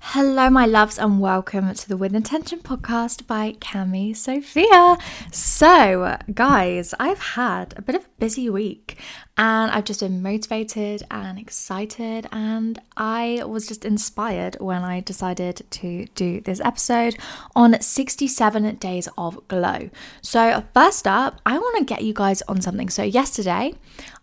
[0.00, 4.96] Hello, my loves, and welcome to the With Intention podcast by Cami Sophia.
[5.32, 8.96] So, guys, I've had a bit of a busy week
[9.36, 15.66] and I've just been motivated and excited, and I was just inspired when I decided
[15.68, 17.16] to do this episode
[17.54, 19.90] on 67 days of glow.
[20.22, 22.88] So, first up, I want to get you guys on something.
[22.88, 23.74] So, yesterday,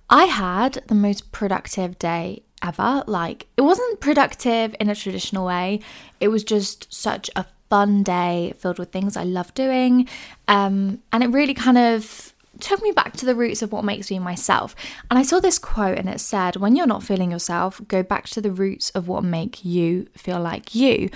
[0.10, 3.04] I had the most productive day ever.
[3.08, 5.80] Like, it wasn't productive in a traditional way,
[6.20, 10.08] it was just such a fun day filled with things I love doing.
[10.48, 14.10] Um, and it really kind of took me back to the roots of what makes
[14.10, 14.76] me myself.
[15.10, 18.28] And I saw this quote and it said, When you're not feeling yourself, go back
[18.30, 21.10] to the roots of what make you feel like you.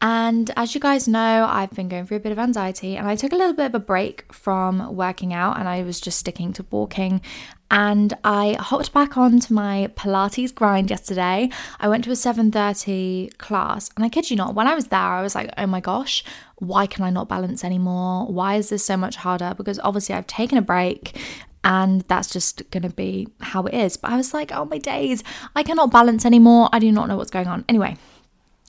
[0.00, 3.16] And as you guys know, I've been going through a bit of anxiety and I
[3.16, 6.52] took a little bit of a break from working out and I was just sticking
[6.54, 7.22] to walking
[7.70, 11.50] and I hopped back onto my Pilates grind yesterday.
[11.80, 15.00] I went to a 7:30 class, and I kid you not, when I was there,
[15.00, 16.22] I was like, "Oh my gosh,
[16.56, 18.26] why can I not balance anymore?
[18.26, 21.18] Why is this so much harder?" Because obviously I've taken a break
[21.64, 23.96] and that's just going to be how it is.
[23.96, 25.24] But I was like, "Oh my days,
[25.56, 26.68] I cannot balance anymore.
[26.72, 27.96] I do not know what's going on." Anyway,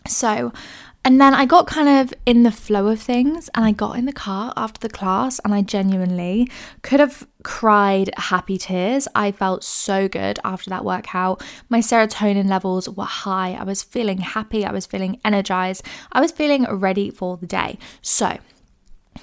[0.07, 0.51] so
[1.07, 4.03] and then I got kind of in the flow of things and I got in
[4.03, 6.51] the car after the class and I genuinely
[6.81, 9.07] could have cried happy tears.
[9.16, 11.41] I felt so good after that workout.
[11.69, 13.53] My serotonin levels were high.
[13.53, 14.66] I was feeling happy.
[14.66, 15.85] I was feeling energized.
[16.12, 17.79] I was feeling ready for the day.
[18.01, 18.38] So,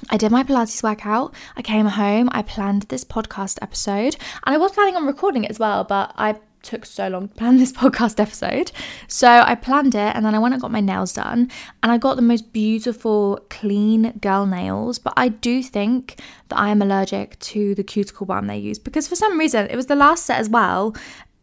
[0.08, 1.34] I did my Pilates workout.
[1.54, 2.30] I came home.
[2.32, 6.14] I planned this podcast episode and I was planning on recording it as well, but
[6.16, 8.72] I took so long to plan this podcast episode.
[9.06, 11.50] So I planned it and then I went and got my nails done
[11.82, 14.98] and I got the most beautiful, clean girl nails.
[14.98, 19.06] But I do think that I am allergic to the cuticle balm they use because
[19.06, 20.96] for some reason it was the last set as well.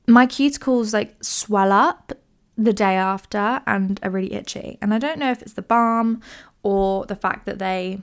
[0.08, 2.12] My cuticles like swell up
[2.58, 4.78] the day after and are really itchy.
[4.82, 6.22] And I don't know if it's the balm
[6.64, 8.00] or the fact that they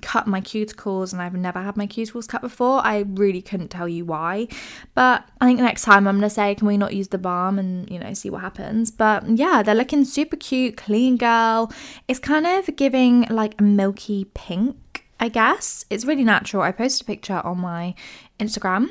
[0.00, 2.84] cut my cuticles and I've never had my cuticles cut before.
[2.84, 4.48] I really couldn't tell you why.
[4.94, 7.58] But I think next time I'm going to say, can we not use the balm
[7.58, 8.90] and, you know, see what happens.
[8.90, 11.72] But yeah, they're looking super cute, clean girl.
[12.08, 15.84] It's kind of giving like a milky pink, I guess.
[15.90, 16.62] It's really natural.
[16.62, 17.94] I posted a picture on my
[18.38, 18.90] Instagram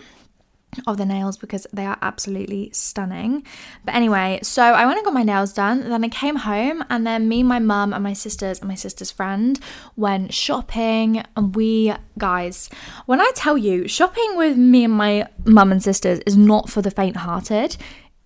[0.88, 3.44] of the nails because they are absolutely stunning.
[3.84, 5.90] But anyway, so I went and got my nails done.
[5.90, 9.12] Then I came home, and then me, my mum, and my sisters and my sister's
[9.12, 9.60] friend
[9.96, 11.24] went shopping.
[11.36, 12.70] And we, guys,
[13.06, 16.82] when I tell you, shopping with me and my mum and sisters is not for
[16.82, 17.78] the faint hearted.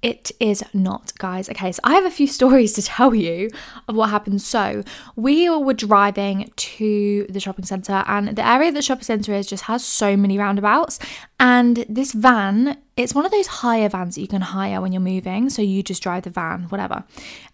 [0.01, 1.49] It is not, guys.
[1.49, 3.49] Okay, so I have a few stories to tell you
[3.87, 4.41] of what happened.
[4.41, 4.83] So,
[5.15, 9.65] we were driving to the shopping centre, and the area the shopping centre is just
[9.65, 10.99] has so many roundabouts.
[11.39, 15.01] And this van, it's one of those hire vans that you can hire when you're
[15.01, 15.49] moving.
[15.49, 17.03] So, you just drive the van, whatever.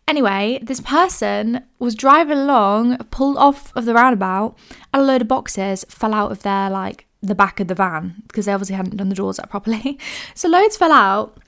[0.08, 4.56] Anyway, this person was driving along, pulled off of the roundabout,
[4.94, 8.22] and a load of boxes fell out of their like the back of the van
[8.28, 9.98] because they obviously hadn't done the doors up properly.
[10.36, 11.40] So, loads fell out.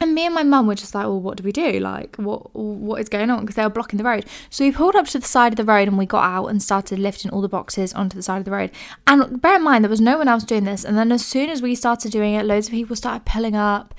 [0.00, 1.78] And me and my mum were just like, well, what do we do?
[1.78, 3.40] Like, what what is going on?
[3.40, 4.26] Because they were blocking the road.
[4.50, 6.62] So we pulled up to the side of the road and we got out and
[6.62, 8.70] started lifting all the boxes onto the side of the road.
[9.06, 10.84] And bear in mind, there was no one else doing this.
[10.84, 13.94] And then as soon as we started doing it, loads of people started pulling up,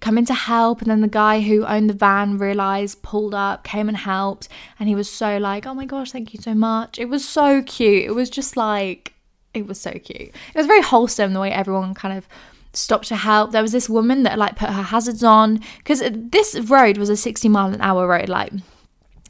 [0.00, 0.80] coming to help.
[0.80, 4.48] And then the guy who owned the van realized, pulled up, came and helped.
[4.78, 6.98] And he was so like, oh my gosh, thank you so much.
[6.98, 8.04] It was so cute.
[8.04, 9.12] It was just like,
[9.52, 10.30] it was so cute.
[10.30, 12.26] It was very wholesome the way everyone kind of
[12.72, 13.52] stopped to help.
[13.52, 17.16] There was this woman that like put her hazards on because this road was a
[17.16, 18.28] 60 mile an hour road.
[18.28, 18.52] Like,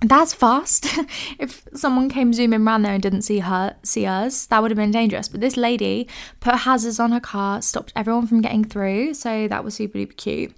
[0.01, 0.87] that's fast.
[1.39, 4.79] if someone came zooming around there and didn't see her, see us, that would have
[4.79, 5.29] been dangerous.
[5.29, 6.09] But this lady
[6.41, 10.17] put hazards on her car, stopped everyone from getting through, so that was super duper
[10.17, 10.55] cute.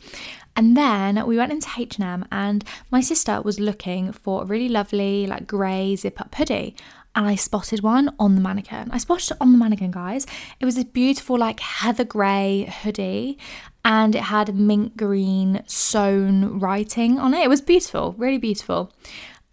[0.54, 5.26] And then we went into H&M and my sister was looking for a really lovely
[5.26, 6.76] like grey zip up hoodie
[7.14, 8.90] and I spotted one on the mannequin.
[8.90, 10.26] I spotted it on the mannequin, guys.
[10.60, 13.38] It was this beautiful, like heather grey hoodie,
[13.84, 17.44] and it had mint green sewn writing on it.
[17.44, 18.92] It was beautiful, really beautiful.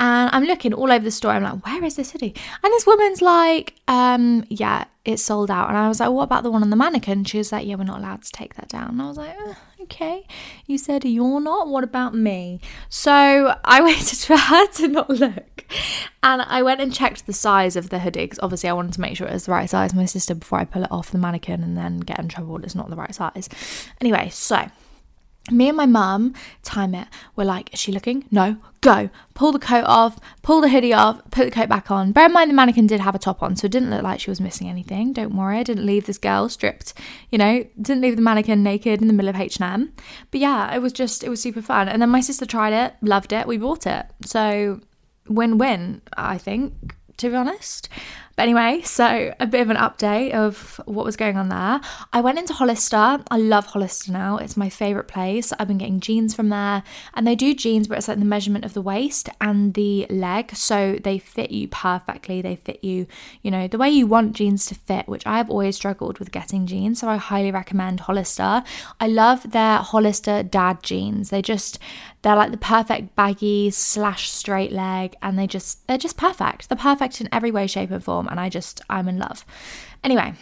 [0.01, 1.31] And I'm looking all over the store.
[1.31, 2.33] I'm like, where is this hoodie?
[2.63, 5.67] And this woman's like, um, yeah, it's sold out.
[5.67, 7.25] And I was like, what about the one on the mannequin?
[7.25, 8.91] She was like, yeah, we're not allowed to take that down.
[8.91, 9.35] And I was like,
[9.83, 10.25] okay.
[10.65, 11.67] You said you're not.
[11.67, 12.59] What about me?
[12.89, 15.65] So I waited for her to not look.
[16.23, 19.01] And I went and checked the size of the hoodie because obviously I wanted to
[19.01, 19.93] make sure it was the right size.
[19.93, 22.75] My sister, before I pull it off the mannequin and then get in trouble, it's
[22.75, 23.49] not the right size.
[24.01, 24.67] Anyway, so
[25.51, 26.33] me and my mum
[26.63, 28.25] time it we're like is she looking?
[28.31, 28.57] No.
[28.81, 29.09] Go.
[29.33, 32.12] Pull the coat off pull the hoodie off put the coat back on.
[32.12, 34.19] Bear in mind the mannequin did have a top on so it didn't look like
[34.19, 35.13] she was missing anything.
[35.13, 36.94] Don't worry i didn't leave this girl stripped
[37.31, 39.94] you know didn't leave the mannequin naked in the middle of h&m.
[40.31, 41.89] But yeah it was just it was super fun.
[41.89, 44.06] And then my sister tried it loved it we bought it.
[44.25, 44.81] So
[45.27, 47.88] win-win i think to be honest
[48.39, 51.81] but anyway, so a bit of an update of what was going on there.
[52.13, 52.95] I went into Hollister.
[53.30, 54.38] I love Hollister now.
[54.38, 55.51] It's my favorite place.
[55.59, 56.83] I've been getting jeans from there,
[57.15, 60.56] and they do jeans, but it's like the measurement of the waist and the leg,
[60.56, 62.41] so they fit you perfectly.
[62.41, 63.07] They fit you,
[63.41, 66.65] you know, the way you want jeans to fit, which I've always struggled with getting
[66.65, 67.01] jeans.
[67.01, 68.63] So I highly recommend Hollister.
[69.01, 71.30] I love their Hollister dad jeans.
[71.30, 71.77] They just
[72.21, 76.69] they're like the perfect baggy slash straight leg, and they just they're just perfect.
[76.69, 79.45] They're perfect in every way, shape, and form and I just, I'm in love.
[80.04, 80.33] Anyway,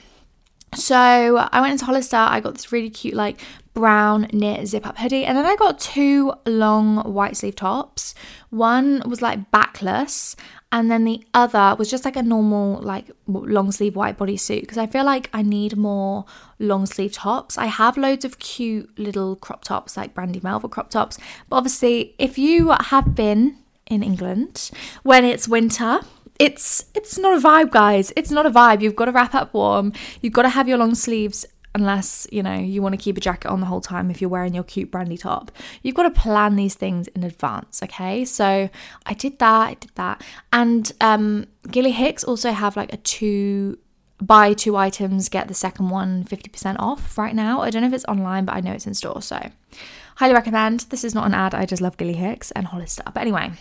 [0.76, 2.18] so I went into Hollister.
[2.18, 3.42] I got this really cute, like
[3.74, 8.16] brown knit zip up hoodie, and then I got two long white sleeve tops.
[8.50, 10.36] One was like backless,
[10.72, 14.78] and then the other was just like a normal, like long sleeve white bodysuit because
[14.78, 16.26] I feel like I need more
[16.60, 17.58] long sleeve tops.
[17.58, 21.18] I have loads of cute little crop tops, like Brandy Melville crop tops,
[21.50, 24.70] but obviously, if you have been in England
[25.04, 26.02] when it's winter,
[26.38, 28.12] it's it's not a vibe, guys.
[28.16, 28.82] It's not a vibe.
[28.82, 29.94] You've got to wrap up warm.
[30.22, 31.46] You've got to have your long sleeves
[31.78, 34.30] unless you know you want to keep a jacket on the whole time if you're
[34.30, 35.52] wearing your cute brandy top.
[35.84, 38.26] You've got to plan these things in advance okay?
[38.26, 38.70] So
[39.06, 40.24] i did that i did that.
[40.52, 43.78] And um gilly hicks also have like a two
[44.20, 47.62] buy two items get the second one 50% off right now.
[47.62, 49.40] I don't know if it's online but i know it's in store so
[50.16, 50.82] highly recommend.
[50.90, 53.04] This is not an ad i just love gilly hicks and hollister.
[53.06, 53.52] But anyway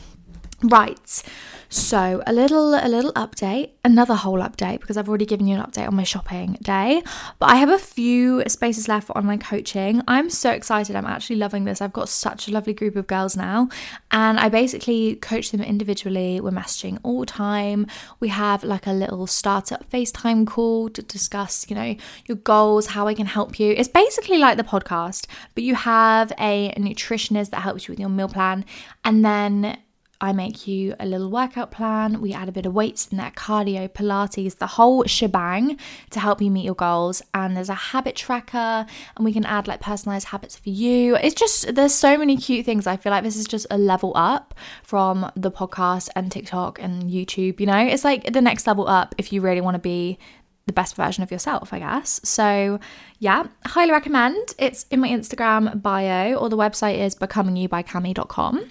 [0.62, 1.23] right
[1.69, 5.62] so a little a little update, another whole update because I've already given you an
[5.62, 7.03] update on my shopping day,
[7.38, 10.03] but I have a few spaces left for online coaching.
[10.06, 10.94] I'm so excited.
[10.94, 11.81] I'm actually loving this.
[11.81, 13.69] I've got such a lovely group of girls now,
[14.12, 16.41] and I basically coach them individually.
[16.41, 17.87] We're messaging all the time.
[18.20, 23.08] We have like a little startup FaceTime call to discuss, you know, your goals, how
[23.08, 23.73] I can help you.
[23.76, 28.08] It's basically like the podcast, but you have a nutritionist that helps you with your
[28.08, 28.64] meal plan,
[29.05, 29.79] and then
[30.20, 32.20] I make you a little workout plan.
[32.20, 35.79] We add a bit of weights in there, cardio, Pilates, the whole shebang
[36.11, 37.23] to help you meet your goals.
[37.35, 41.17] And there's a habit tracker, and we can add like personalized habits for you.
[41.17, 42.87] It's just, there's so many cute things.
[42.87, 47.05] I feel like this is just a level up from the podcast and TikTok and
[47.05, 47.61] YouTube.
[47.61, 50.19] You know, it's like the next level up if you really want to be
[50.67, 52.20] the best version of yourself, I guess.
[52.25, 52.81] So,
[53.19, 54.55] yeah, highly recommend.
[54.58, 58.70] It's in my Instagram bio, or the website is becomingyoubycami.com.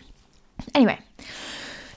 [0.74, 1.00] Anyway,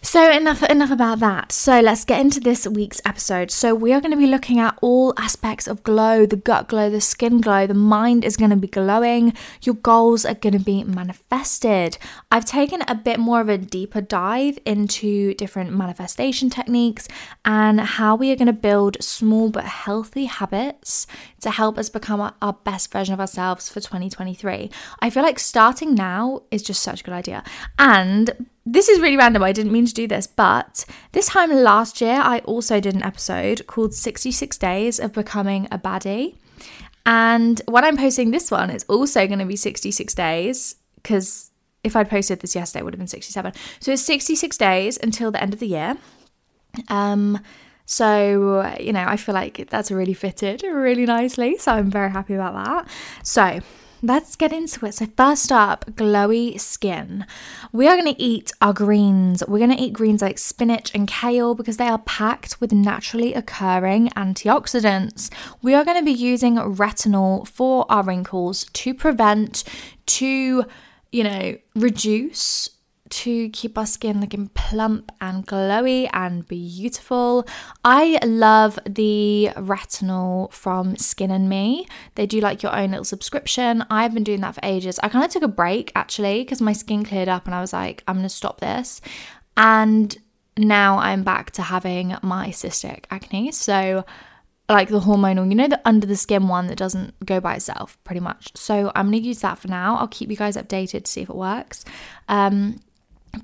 [0.09, 1.53] so enough enough about that.
[1.53, 3.51] So let's get into this week's episode.
[3.51, 6.89] So we are going to be looking at all aspects of glow, the gut glow,
[6.89, 10.65] the skin glow, the mind is going to be glowing, your goals are going to
[10.65, 11.99] be manifested.
[12.33, 17.07] I've taken a bit more of a deeper dive into different manifestation techniques
[17.45, 21.07] and how we are going to build small but healthy habits
[21.43, 24.71] to help us become our best version of ourselves for 2023.
[25.01, 27.45] I feel like starting now is just such a good idea.
[27.79, 29.43] And this is really random.
[29.43, 33.03] I didn't mean to do this, but this time last year, I also did an
[33.03, 36.37] episode called 66 Days of Becoming a Baddie.
[37.07, 41.51] And when I'm posting this one, it's also going to be 66 days because
[41.83, 43.53] if I'd posted this yesterday, it would have been 67.
[43.81, 45.97] So it's 66 days until the end of the year.
[46.89, 47.41] Um,
[47.87, 51.57] so, you know, I feel like that's really fitted really nicely.
[51.57, 52.89] So I'm very happy about that.
[53.23, 53.61] So,
[54.03, 54.95] let's get into it.
[54.95, 57.27] So, first up, glowy skin.
[57.73, 59.43] We are going to eat our greens.
[59.47, 63.35] We're going to eat greens like spinach and kale because they are packed with naturally
[63.35, 65.31] occurring antioxidants.
[65.63, 69.65] We are going to be using retinol for our wrinkles to prevent,
[70.07, 70.65] to,
[71.13, 72.71] you know, reduce
[73.11, 77.47] to keep our skin looking plump and glowy and beautiful.
[77.85, 81.87] I love the retinol from Skin and Me.
[82.15, 83.85] They do like your own little subscription.
[83.91, 84.99] I've been doing that for ages.
[85.03, 87.73] I kind of took a break actually because my skin cleared up and I was
[87.73, 89.01] like, I'm going to stop this.
[89.57, 90.17] And
[90.57, 93.53] now I'm back to having my cystic acne.
[93.53, 94.05] So,
[94.69, 97.97] like the hormonal, you know, the under the skin one that doesn't go by itself,
[98.05, 98.51] pretty much.
[98.55, 99.97] So I'm gonna use that for now.
[99.97, 101.85] I'll keep you guys updated to see if it works.
[102.29, 102.79] Um,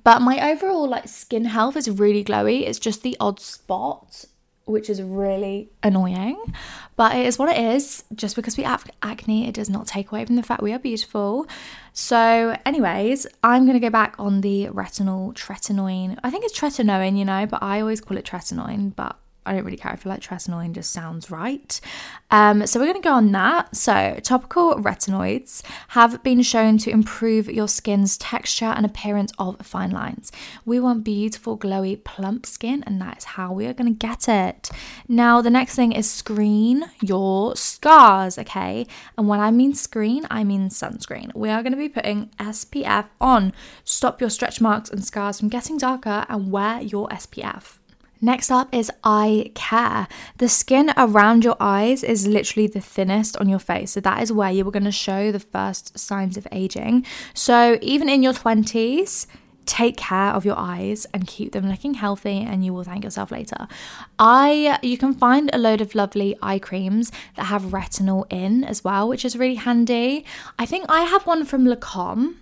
[0.03, 2.67] but my overall like skin health is really glowy.
[2.67, 4.27] It's just the odd spot
[4.67, 6.43] which is really annoying.
[6.97, 8.05] But it is what it is.
[8.15, 10.79] Just because we have acne, it does not take away from the fact we are
[10.79, 11.47] beautiful.
[11.93, 16.19] So, anyways, I'm going to go back on the retinol tretinoin.
[16.23, 18.95] I think it's tretinoin, you know, but I always call it tretinoin.
[18.95, 19.93] But I don't really care.
[19.93, 21.81] I feel like tretinoin just sounds right.
[22.31, 23.77] Um, so we're going to go on that.
[23.77, 29.91] So topical retinoids have been shown to improve your skin's texture and appearance of fine
[29.91, 30.33] lines.
[30.65, 34.29] We want beautiful, glowy, plump skin, and that is how we are going to get
[34.29, 34.71] it.
[35.09, 38.87] Now, the next thing is screen your scars, okay?
[39.19, 41.35] And when I mean screen, I mean sunscreen.
[41.35, 43.53] We are going to be putting SPF on.
[43.85, 47.79] Stop your stretch marks and scars from getting darker and wear your SPF.
[48.25, 50.09] Next up is eye care.
[50.39, 53.91] The skin around your eyes is literally the thinnest on your face.
[53.91, 57.05] So that is where you are going to show the first signs of aging.
[57.35, 59.27] So even in your 20s,
[59.67, 63.31] take care of your eyes and keep them looking healthy and you will thank yourself
[63.31, 63.69] later.
[64.19, 68.83] I you can find a load of lovely eye creams that have retinol in as
[68.83, 70.25] well, which is really handy.
[70.59, 72.37] I think I have one from Lancome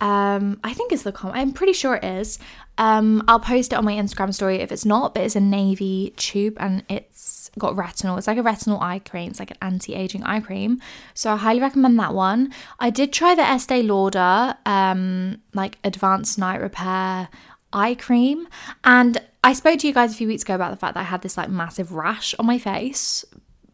[0.00, 1.32] um, I think it's the com.
[1.32, 2.38] I'm pretty sure it is.
[2.78, 6.14] Um, I'll post it on my Instagram story if it's not, but it's a navy
[6.16, 8.16] tube and it's got retinol.
[8.16, 9.30] It's like a retinol eye cream.
[9.30, 10.80] It's like an anti-aging eye cream.
[11.12, 12.52] So I highly recommend that one.
[12.78, 17.28] I did try the Estee Lauder um, like advanced night repair
[17.72, 18.48] eye cream,
[18.82, 21.04] and I spoke to you guys a few weeks ago about the fact that I
[21.04, 23.24] had this like massive rash on my face.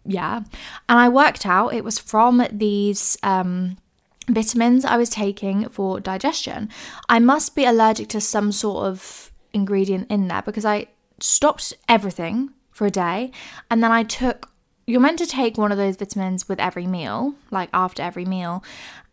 [0.04, 3.76] Yeah, and I worked out it was from these um
[4.28, 6.68] vitamins I was taking for digestion.
[7.08, 10.88] I must be allergic to some sort of ingredient in there because I
[11.20, 13.30] stopped everything for a day
[13.70, 14.50] and then I took
[14.86, 18.62] you're meant to take one of those vitamins with every meal, like after every meal.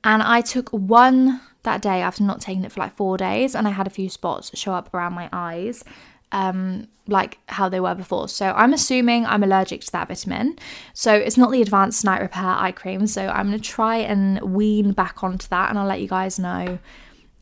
[0.04, 3.68] And I took one that day after not taking it for like four days, and
[3.68, 5.84] I had a few spots show up around my eyes
[6.34, 8.28] um, like how they were before.
[8.28, 10.58] So I'm assuming I'm allergic to that vitamin.
[10.94, 13.08] So it's not the advanced night repair eye cream.
[13.08, 16.40] So I'm going to try and wean back onto that and I'll let you guys
[16.40, 16.80] know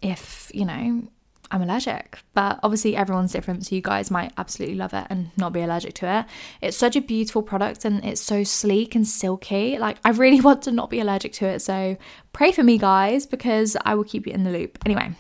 [0.01, 1.03] if, you know,
[1.51, 2.19] I'm allergic.
[2.33, 3.65] But obviously everyone's different.
[3.65, 6.25] So you guys might absolutely love it and not be allergic to it.
[6.62, 9.77] It's such a beautiful product and it's so sleek and silky.
[9.77, 11.62] Like I really want to not be allergic to it.
[11.62, 11.98] So
[12.33, 14.79] pray for me, guys, because I will keep you in the loop.
[14.86, 15.12] Anyway.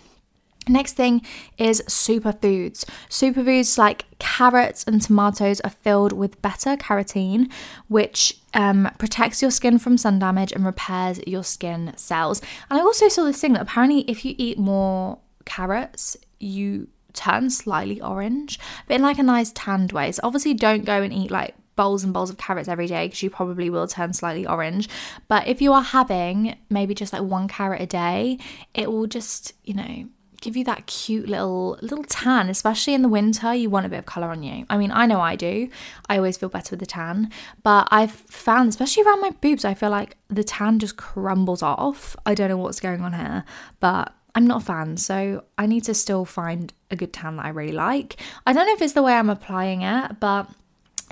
[0.67, 1.23] Next thing
[1.57, 2.85] is superfoods.
[3.09, 7.51] Superfoods like carrots and tomatoes are filled with beta carotene,
[7.87, 12.41] which um, protects your skin from sun damage and repairs your skin cells.
[12.69, 17.49] And I also saw this thing that apparently, if you eat more carrots, you turn
[17.49, 20.11] slightly orange, but in like a nice tanned way.
[20.11, 23.23] So obviously, don't go and eat like bowls and bowls of carrots every day because
[23.23, 24.87] you probably will turn slightly orange.
[25.27, 28.37] But if you are having maybe just like one carrot a day,
[28.75, 30.05] it will just, you know,
[30.41, 33.53] give you that cute little little tan, especially in the winter.
[33.53, 34.65] You want a bit of color on you.
[34.69, 35.69] I mean, I know I do.
[36.09, 37.31] I always feel better with the tan,
[37.63, 42.15] but I've found, especially around my boobs, I feel like the tan just crumbles off.
[42.25, 43.45] I don't know what's going on here,
[43.79, 47.45] but I'm not a fan, so I need to still find a good tan that
[47.45, 48.17] I really like.
[48.45, 50.49] I don't know if it's the way I'm applying it, but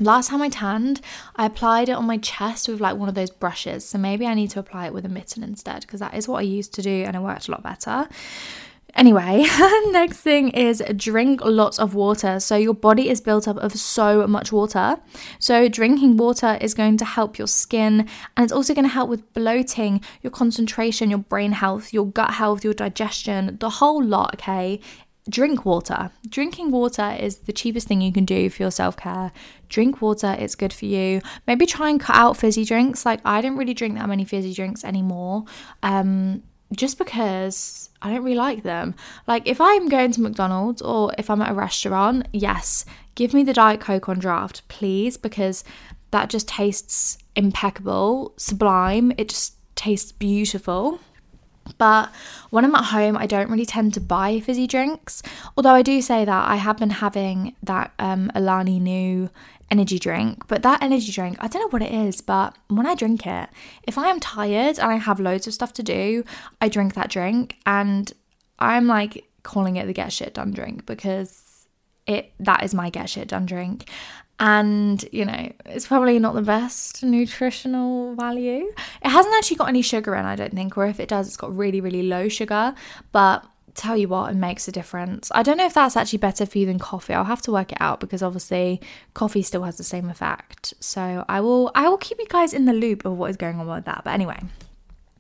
[0.01, 1.01] Last time I tanned,
[1.35, 3.83] I applied it on my chest with like one of those brushes.
[3.83, 6.37] So maybe I need to apply it with a mitten instead because that is what
[6.37, 8.07] I used to do and it worked a lot better.
[8.95, 9.45] Anyway,
[9.91, 12.39] next thing is drink lots of water.
[12.39, 14.97] So, your body is built up of so much water.
[15.39, 19.09] So, drinking water is going to help your skin and it's also going to help
[19.09, 24.35] with bloating, your concentration, your brain health, your gut health, your digestion, the whole lot.
[24.35, 24.79] Okay.
[25.29, 26.09] Drink water.
[26.27, 29.31] Drinking water is the cheapest thing you can do for your self care.
[29.67, 31.21] Drink water, it's good for you.
[31.45, 33.05] Maybe try and cut out fizzy drinks.
[33.05, 35.45] Like, I don't really drink that many fizzy drinks anymore.
[35.83, 36.41] Um,
[36.75, 38.95] just because I don't really like them.
[39.27, 42.85] Like, if I'm going to McDonald's or if I'm at a restaurant, yes,
[43.15, 45.63] give me the Diet Coke on draft, please, because
[46.11, 49.11] that just tastes impeccable, sublime.
[49.17, 50.99] It just tastes beautiful.
[51.77, 52.11] But
[52.49, 55.21] when I'm at home, I don't really tend to buy fizzy drinks.
[55.55, 59.29] Although I do say that I have been having that um, Alani Nu
[59.71, 60.47] energy drink.
[60.47, 63.49] But that energy drink, I don't know what it is, but when I drink it,
[63.83, 66.23] if I am tired and I have loads of stuff to do,
[66.61, 68.11] I drink that drink and
[68.57, 71.48] I'm like calling it the get shit done drink because
[72.09, 73.89] it that is my get shit done drink.
[74.41, 78.71] And you know it's probably not the best nutritional value.
[79.03, 81.37] It hasn't actually got any sugar in i don't think or if it does it's
[81.37, 82.73] got really really low sugar.
[83.11, 85.31] But tell you what it makes a difference.
[85.33, 87.13] I don't know if that's actually better for you than coffee.
[87.13, 88.81] I'll have to work it out because obviously
[89.13, 90.73] coffee still has the same effect.
[90.79, 93.59] So i will i will keep you guys in the loop of what is going
[93.59, 94.01] on with that.
[94.03, 94.39] But anyway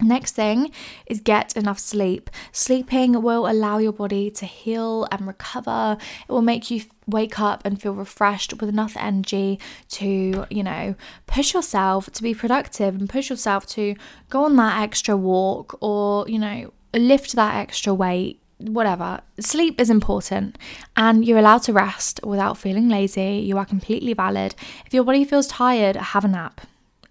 [0.01, 0.71] Next thing
[1.07, 2.29] is get enough sleep.
[2.53, 5.97] Sleeping will allow your body to heal and recover.
[6.27, 10.95] It will make you wake up and feel refreshed with enough energy to, you know,
[11.27, 13.95] push yourself to be productive and push yourself to
[14.29, 19.21] go on that extra walk or, you know, lift that extra weight whatever.
[19.39, 20.57] Sleep is important
[20.97, 23.43] and you're allowed to rest without feeling lazy.
[23.45, 24.53] You are completely valid.
[24.85, 26.61] If your body feels tired, have a nap.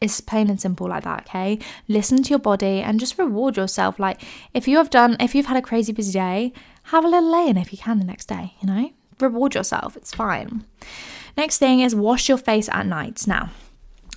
[0.01, 1.59] It's plain and simple like that, okay?
[1.89, 3.99] Listen to your body and just reward yourself.
[3.99, 4.23] Like
[4.55, 6.53] if you have done, if you've had a crazy busy day,
[6.85, 8.91] have a little lay in if you can the next day, you know?
[9.21, 10.65] Reward yourself, it's fine.
[11.37, 13.27] Next thing is wash your face at night.
[13.27, 13.51] Now,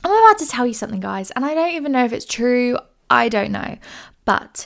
[0.03, 2.77] I'm about to tell you something, guys, and I don't even know if it's true.
[3.09, 3.77] I don't know.
[4.25, 4.65] But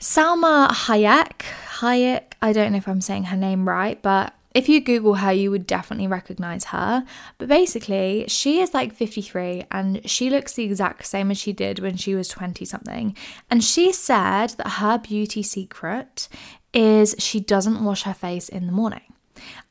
[0.00, 1.42] Salma Hayek,
[1.78, 5.32] Hayek, I don't know if I'm saying her name right, but if you Google her,
[5.32, 7.04] you would definitely recognize her.
[7.38, 11.80] But basically, she is like 53 and she looks the exact same as she did
[11.80, 13.16] when she was 20 something.
[13.50, 16.28] And she said that her beauty secret
[16.72, 19.02] is she doesn't wash her face in the morning.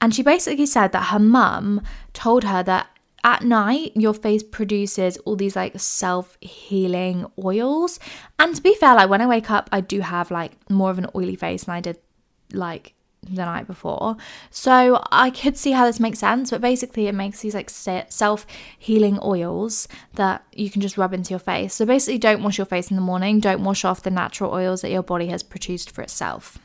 [0.02, 2.88] And she basically said that her mum told her that
[3.24, 7.98] at night your face produces all these like self-healing oils
[8.38, 10.98] and to be fair like when i wake up i do have like more of
[10.98, 11.98] an oily face than i did
[12.52, 12.94] like
[13.30, 14.18] the night before.
[14.50, 18.46] So I could see how this makes sense, but basically it makes these like self
[18.78, 21.74] healing oils that you can just rub into your face.
[21.74, 24.82] So basically, don't wash your face in the morning, don't wash off the natural oils
[24.82, 26.58] that your body has produced for itself.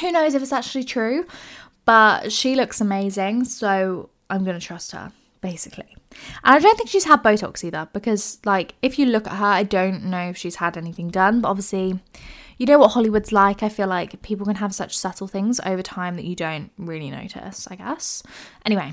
[0.00, 1.26] Who knows if it's actually true,
[1.84, 5.96] but she looks amazing, so I'm to trust her, basically.
[6.44, 9.44] And I don't think she's had Botox either, because, like, if you look at her,
[9.44, 12.00] I don't know if she's had anything done, but obviously
[12.62, 13.64] you know what Hollywood's like.
[13.64, 17.10] I feel like people can have such subtle things over time that you don't really
[17.10, 18.22] notice, I guess.
[18.64, 18.92] Anyway,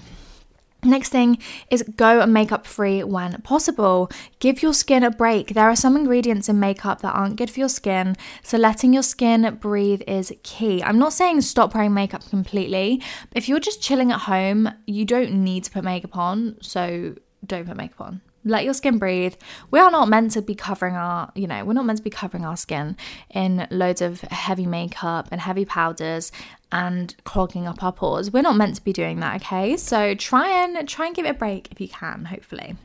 [0.81, 4.09] Next thing is go makeup free when possible.
[4.39, 5.53] Give your skin a break.
[5.53, 9.03] There are some ingredients in makeup that aren't good for your skin, so letting your
[9.03, 10.81] skin breathe is key.
[10.81, 13.03] I'm not saying stop wearing makeup completely,
[13.35, 17.13] if you're just chilling at home, you don't need to put makeup on, so
[17.45, 19.35] don't put makeup on let your skin breathe.
[19.71, 22.09] We are not meant to be covering our, you know, we're not meant to be
[22.09, 22.97] covering our skin
[23.29, 26.31] in loads of heavy makeup and heavy powders
[26.71, 28.31] and clogging up our pores.
[28.31, 29.77] We're not meant to be doing that, okay?
[29.77, 32.75] So try and try and give it a break if you can, hopefully.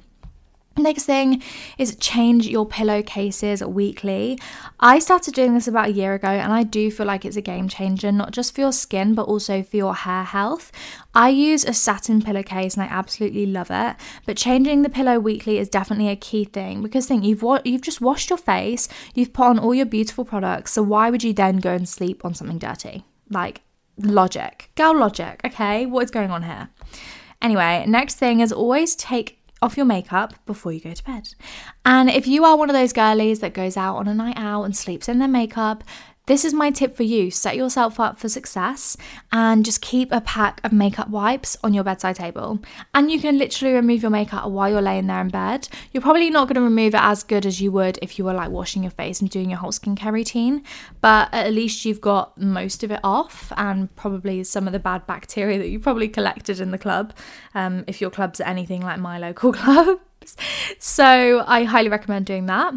[0.77, 1.41] Next thing
[1.79, 4.39] is change your pillowcases weekly.
[4.81, 7.41] I started doing this about a year ago and I do feel like it's a
[7.41, 10.73] game changer, not just for your skin, but also for your hair health.
[11.15, 13.95] I use a satin pillowcase and I absolutely love it,
[14.27, 17.83] but changing the pillow weekly is definitely a key thing because think you've wa- you've
[17.83, 21.33] just washed your face, you've put on all your beautiful products, so why would you
[21.33, 23.05] then go and sleep on something dirty?
[23.31, 23.61] Like
[23.97, 24.71] logic.
[24.75, 25.87] Girl logic, okay?
[25.87, 26.71] What is going on here?
[27.41, 31.35] Anyway, next thing is always take off your makeup before you go to bed.
[31.85, 34.65] And if you are one of those girlies that goes out on a night out
[34.65, 35.83] and sleeps in their makeup,
[36.27, 37.31] this is my tip for you.
[37.31, 38.97] Set yourself up for success
[39.31, 42.61] and just keep a pack of makeup wipes on your bedside table.
[42.95, 45.69] And you can literally remove your makeup while you're laying there in bed.
[45.93, 48.33] You're probably not going to remove it as good as you would if you were
[48.33, 50.63] like washing your face and doing your whole skincare routine,
[51.03, 55.07] but at least you've got most of it off and probably some of the bad
[55.07, 57.13] bacteria that you probably collected in the club,
[57.55, 60.37] um, if your club's anything like my local clubs.
[60.79, 62.73] So I highly recommend doing that.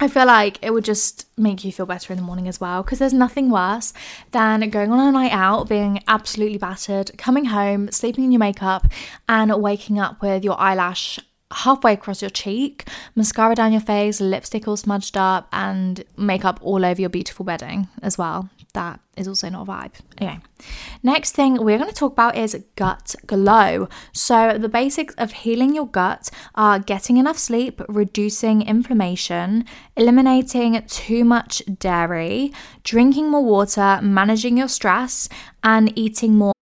[0.00, 2.82] I feel like it would just make you feel better in the morning as well
[2.82, 3.92] because there's nothing worse
[4.32, 8.86] than going on a night out, being absolutely battered, coming home, sleeping in your makeup,
[9.28, 11.20] and waking up with your eyelash
[11.52, 16.84] halfway across your cheek, mascara down your face, lipstick all smudged up, and makeup all
[16.84, 19.94] over your beautiful bedding as well that is also not a vibe.
[20.18, 20.40] Anyway,
[21.02, 23.88] next thing we're going to talk about is gut glow.
[24.12, 29.64] So, the basics of healing your gut are getting enough sleep, reducing inflammation,
[29.96, 35.28] eliminating too much dairy, drinking more water, managing your stress,
[35.62, 36.52] and eating more.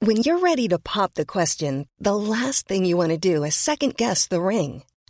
[0.00, 3.54] When you're ready to pop the question, the last thing you want to do is
[3.54, 4.82] second guess the ring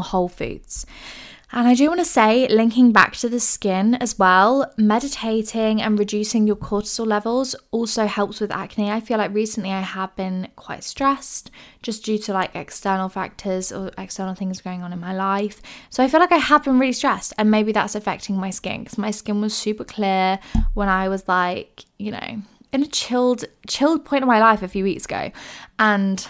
[0.00, 0.86] Whole Foods.
[1.54, 5.98] And I do want to say, linking back to the skin as well, meditating and
[5.98, 8.90] reducing your cortisol levels also helps with acne.
[8.90, 11.50] I feel like recently I have been quite stressed
[11.82, 15.60] just due to like external factors or external things going on in my life.
[15.90, 18.84] So I feel like I have been really stressed, and maybe that's affecting my skin
[18.84, 20.38] because my skin was super clear
[20.72, 24.68] when I was like, you know, in a chilled, chilled point of my life a
[24.68, 25.32] few weeks ago.
[25.78, 26.26] And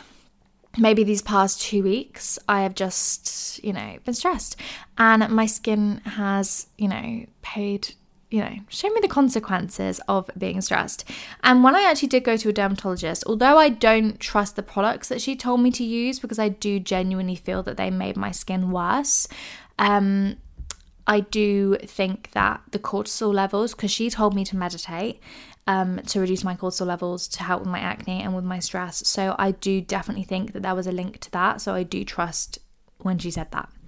[0.78, 4.56] maybe these past two weeks I have just, you know, been stressed
[4.98, 7.94] and my skin has, you know, paid,
[8.30, 11.08] you know, shown me the consequences of being stressed.
[11.42, 15.08] And when I actually did go to a dermatologist, although I don't trust the products
[15.08, 18.30] that she told me to use because I do genuinely feel that they made my
[18.30, 19.28] skin worse,
[19.78, 20.36] um,
[21.06, 25.20] I do think that the cortisol levels, because she told me to meditate,
[25.66, 29.06] um, to reduce my cortisol levels to help with my acne and with my stress.
[29.06, 31.60] So I do definitely think that there was a link to that.
[31.60, 32.58] So I do trust
[32.98, 33.68] when she said that.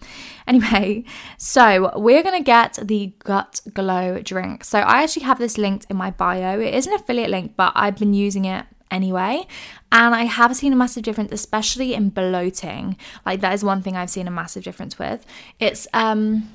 [0.46, 1.02] Anyway,
[1.38, 4.62] so we're going to get the Gut Glow drink.
[4.62, 6.60] So I actually have this linked in my bio.
[6.60, 9.46] It is an affiliate link, but I've been using it anyway.
[9.90, 12.98] And I have seen a massive difference, especially in bloating.
[13.24, 15.24] Like that is one thing I've seen a massive difference with.
[15.58, 16.50] It's um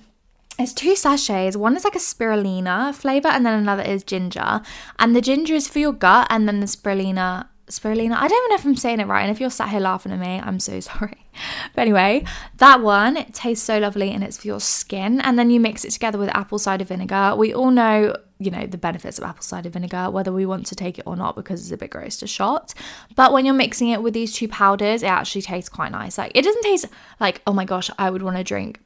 [0.59, 1.55] it's two sachets.
[1.55, 4.61] One is like a spirulina flavor, and then another is ginger.
[4.99, 7.47] And the ginger is for your gut, and then the spirulina.
[7.69, 8.15] Spirulina.
[8.15, 9.21] I don't even know if I'm saying it right.
[9.21, 11.27] And if you're sat here laughing at me, I'm so sorry.
[11.75, 12.25] But anyway,
[12.57, 15.21] that one it tastes so lovely and it's for your skin.
[15.21, 17.35] And then you mix it together with apple cider vinegar.
[17.37, 20.75] We all know, you know, the benefits of apple cider vinegar, whether we want to
[20.75, 22.73] take it or not, because it's a bit gross to shot.
[23.15, 26.17] But when you're mixing it with these two powders, it actually tastes quite nice.
[26.17, 26.85] Like it doesn't taste
[27.19, 28.79] like, oh my gosh, I would want to drink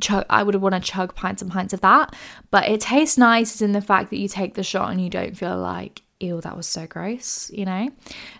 [0.00, 2.14] chug I would want to chug pints and pints of that.
[2.50, 5.36] But it tastes nice in the fact that you take the shot and you don't
[5.36, 7.90] feel like ew, that was so gross, you know?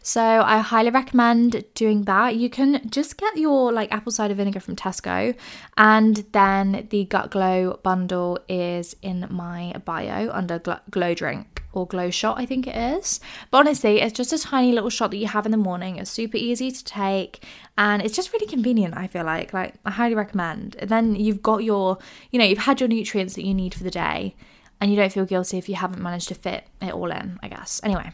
[0.03, 2.37] So I highly recommend doing that.
[2.37, 5.35] You can just get your like apple cider vinegar from Tesco,
[5.77, 10.61] and then the Gut Glow bundle is in my bio under
[10.91, 13.21] Glow Drink or Glow Shot, I think it is.
[13.51, 15.97] But honestly, it's just a tiny little shot that you have in the morning.
[15.97, 17.45] It's super easy to take
[17.77, 19.53] and it's just really convenient, I feel like.
[19.53, 20.77] Like, I highly recommend.
[20.79, 21.99] And then you've got your,
[22.31, 24.37] you know, you've had your nutrients that you need for the day
[24.81, 27.49] and you don't feel guilty if you haven't managed to fit it all in, I
[27.49, 27.81] guess.
[27.85, 28.11] Anyway,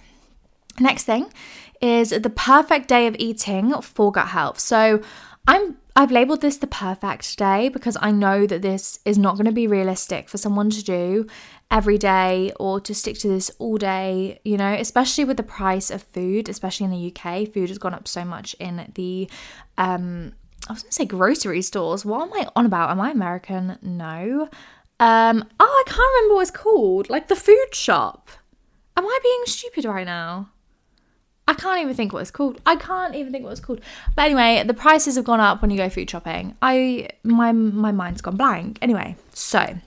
[0.79, 1.33] next thing
[1.81, 4.59] is the perfect day of eating for gut health.
[4.61, 5.03] So
[5.47, 9.47] I'm I've labeled this the perfect day because I know that this is not going
[9.47, 11.27] to be realistic for someone to do
[11.71, 15.91] every day or to stick to this all day, you know, especially with the price
[15.91, 17.49] of food, especially in the UK.
[17.53, 19.29] Food has gone up so much in the
[19.79, 20.33] um
[20.69, 22.05] I was going to say grocery stores.
[22.05, 22.91] What am I on about?
[22.91, 23.79] Am I American?
[23.83, 24.49] No.
[25.01, 27.11] Um, oh, I can't remember what it's called.
[27.11, 28.29] Like the food shop.
[28.97, 30.51] Am I being stupid right now?
[31.49, 32.61] I can't even think what it's called.
[32.65, 33.81] I can't even think what it's called.
[34.15, 36.55] But anyway, the prices have gone up when you go food shopping.
[36.63, 38.79] I my my mind's gone blank.
[38.81, 39.79] Anyway, so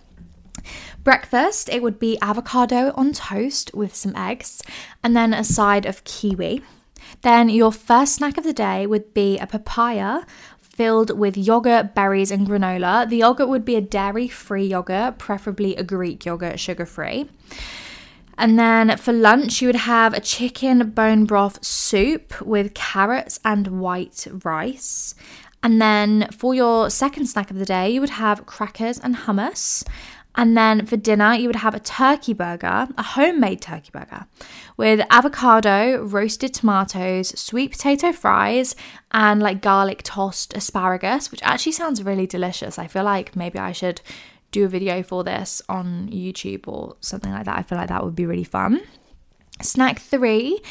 [1.03, 4.61] breakfast it would be avocado on toast with some eggs
[5.03, 6.63] and then a side of kiwi.
[7.21, 10.21] Then your first snack of the day would be a papaya
[10.73, 13.07] filled with yogurt, berries, and granola.
[13.07, 17.29] The yogurt would be a dairy free yogurt, preferably a Greek yogurt, sugar free.
[18.37, 23.79] And then for lunch, you would have a chicken bone broth soup with carrots and
[23.79, 25.13] white rice.
[25.61, 29.83] And then for your second snack of the day, you would have crackers and hummus.
[30.35, 34.25] And then for dinner, you would have a turkey burger, a homemade turkey burger,
[34.77, 38.75] with avocado, roasted tomatoes, sweet potato fries,
[39.11, 42.79] and like garlic tossed asparagus, which actually sounds really delicious.
[42.79, 44.01] I feel like maybe I should
[44.51, 47.57] do a video for this on YouTube or something like that.
[47.57, 48.81] I feel like that would be really fun.
[49.61, 50.61] Snack three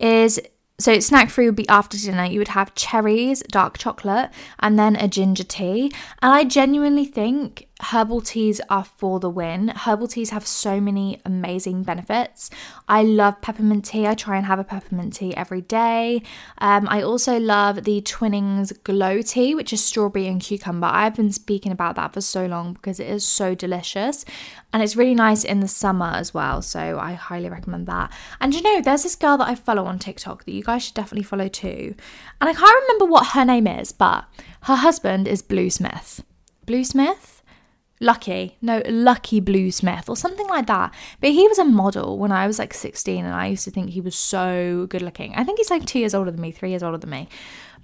[0.00, 0.40] is
[0.78, 2.24] so snack three would be after dinner.
[2.24, 5.92] You would have cherries, dark chocolate, and then a ginger tea.
[6.20, 9.68] And I genuinely think herbal teas are for the win.
[9.68, 12.50] Herbal teas have so many amazing benefits.
[12.88, 14.06] I love peppermint tea.
[14.06, 16.22] I try and have a peppermint tea every day.
[16.58, 20.86] Um, I also love the Twinings Glow Tea, which is strawberry and cucumber.
[20.86, 24.24] I've been speaking about that for so long because it is so delicious
[24.72, 26.62] and it's really nice in the summer as well.
[26.62, 28.12] So I highly recommend that.
[28.40, 30.94] And you know, there's this girl that I follow on TikTok that you guys should
[30.94, 31.94] definitely follow too.
[32.40, 34.24] And I can't remember what her name is, but
[34.62, 36.24] her husband is Blue Smith.
[36.64, 37.41] Blue Smith?
[38.02, 40.92] Lucky, no, Lucky Blue Smith or something like that.
[41.20, 43.90] But he was a model when I was like 16 and I used to think
[43.90, 45.34] he was so good looking.
[45.36, 47.28] I think he's like two years older than me, three years older than me.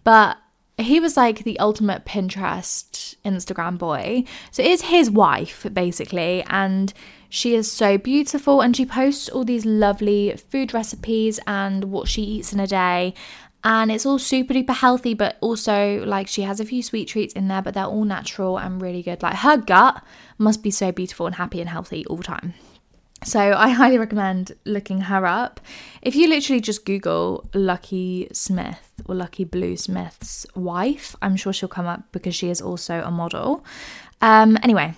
[0.03, 0.37] But
[0.77, 4.25] he was like the ultimate Pinterest Instagram boy.
[4.51, 6.43] So it's his wife, basically.
[6.49, 6.93] And
[7.29, 12.23] she is so beautiful and she posts all these lovely food recipes and what she
[12.23, 13.15] eats in a day
[13.65, 17.35] and it's all super duper healthy but also like she has a few sweet treats
[17.35, 19.23] in there but they're all natural and really good.
[19.23, 20.03] Like her gut
[20.39, 22.55] must be so beautiful and happy and healthy all the time.
[23.25, 25.61] So i highly recommend looking her up.
[26.03, 31.69] If you literally just google lucky smith or lucky blue smith's wife i'm sure she'll
[31.69, 33.65] come up because she is also a model.
[34.21, 34.95] Um anyway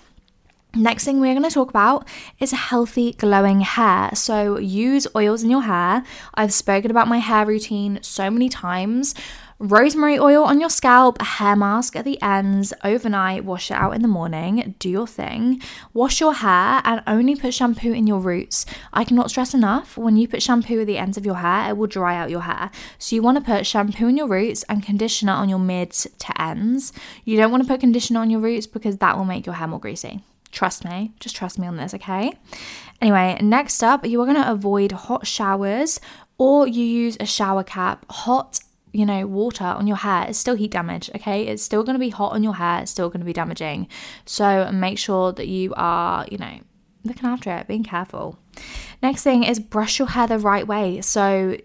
[0.73, 2.07] Next thing we're going to talk about
[2.39, 4.11] is healthy glowing hair.
[4.13, 6.03] So use oils in your hair.
[6.33, 9.13] I've spoken about my hair routine so many times.
[9.59, 13.93] Rosemary oil on your scalp, a hair mask at the ends, overnight, wash it out
[13.93, 15.61] in the morning, do your thing.
[15.93, 18.65] Wash your hair and only put shampoo in your roots.
[18.93, 21.77] I cannot stress enough when you put shampoo at the ends of your hair, it
[21.77, 22.71] will dry out your hair.
[22.97, 26.41] So you want to put shampoo in your roots and conditioner on your mid to
[26.41, 26.93] ends.
[27.25, 29.67] You don't want to put conditioner on your roots because that will make your hair
[29.67, 30.23] more greasy.
[30.51, 32.33] Trust me, just trust me on this, okay?
[33.01, 35.99] Anyway, next up, you are going to avoid hot showers
[36.37, 38.05] or you use a shower cap.
[38.09, 38.59] Hot,
[38.91, 41.47] you know, water on your hair is still heat damage, okay?
[41.47, 43.87] It's still going to be hot on your hair, it's still going to be damaging.
[44.25, 46.59] So make sure that you are, you know,
[47.03, 48.37] looking after it, being careful.
[49.01, 51.01] Next thing is brush your hair the right way.
[51.01, 51.57] So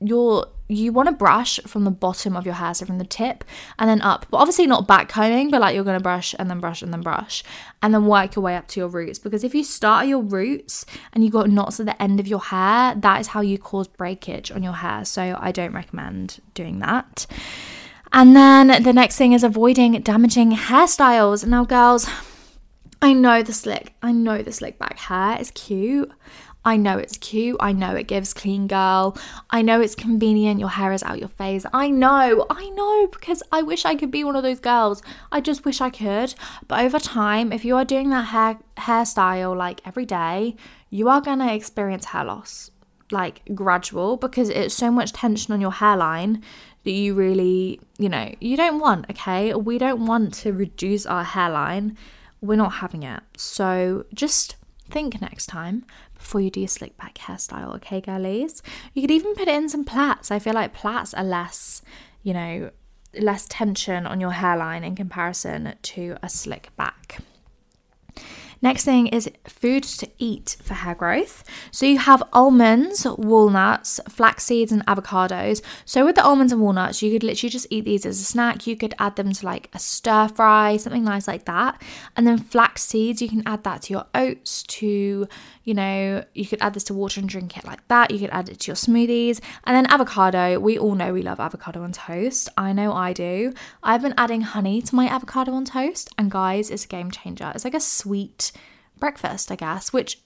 [0.00, 3.44] your you want to brush from the bottom of your hair, so from the tip
[3.78, 4.26] and then up.
[4.30, 6.92] But obviously not back combing, but like you're going to brush and then brush and
[6.92, 7.44] then brush
[7.82, 9.18] and then work your way up to your roots.
[9.18, 12.26] Because if you start at your roots and you got knots at the end of
[12.26, 15.04] your hair, that is how you cause breakage on your hair.
[15.04, 17.26] So I don't recommend doing that.
[18.12, 21.46] And then the next thing is avoiding damaging hairstyles.
[21.46, 22.08] Now, girls,
[23.02, 26.10] I know the slick, I know the slick back hair is cute.
[26.66, 27.56] I know it's cute.
[27.60, 29.16] I know it gives clean girl.
[29.50, 30.58] I know it's convenient.
[30.58, 31.64] Your hair is out your face.
[31.72, 32.44] I know.
[32.50, 35.00] I know because I wish I could be one of those girls.
[35.30, 36.34] I just wish I could.
[36.66, 40.56] But over time, if you are doing that hair hairstyle like every day,
[40.90, 42.72] you are to experience hair loss.
[43.12, 46.42] Like gradual because it's so much tension on your hairline
[46.82, 49.54] that you really, you know, you don't want, okay?
[49.54, 51.96] We don't want to reduce our hairline.
[52.40, 53.22] We're not having it.
[53.36, 54.56] So just
[54.90, 55.84] think next time
[56.26, 58.60] before you do your slick back hairstyle, okay, girlies?
[58.94, 60.32] You could even put it in some plaits.
[60.32, 61.82] I feel like plaits are less,
[62.24, 62.70] you know,
[63.16, 67.20] less tension on your hairline in comparison to a slick back.
[68.62, 71.44] Next thing is foods to eat for hair growth.
[71.70, 75.62] So you have almonds, walnuts, flax seeds, and avocados.
[75.84, 78.66] So with the almonds and walnuts, you could literally just eat these as a snack.
[78.66, 81.80] You could add them to like a stir fry, something nice like that.
[82.16, 85.28] And then flax seeds, you can add that to your oats, to,
[85.66, 88.12] you know, you could add this to water and drink it like that.
[88.12, 89.40] You could add it to your smoothies.
[89.64, 92.48] And then avocado, we all know we love avocado on toast.
[92.56, 93.52] I know I do.
[93.82, 97.50] I've been adding honey to my avocado on toast, and guys, it's a game changer.
[97.52, 98.52] It's like a sweet
[99.00, 100.20] breakfast, I guess, which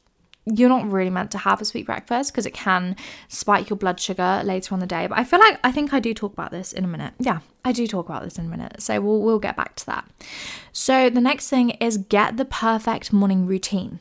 [0.44, 2.94] you're not really meant to have a sweet breakfast because it can
[3.28, 5.06] spike your blood sugar later on the day.
[5.06, 7.14] But I feel like I think I do talk about this in a minute.
[7.18, 8.82] Yeah, I do talk about this in a minute.
[8.82, 10.04] So we'll we'll get back to that.
[10.72, 14.00] So the next thing is get the perfect morning routine.